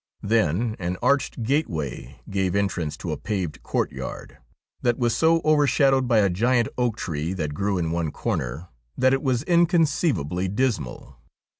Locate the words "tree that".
6.97-7.53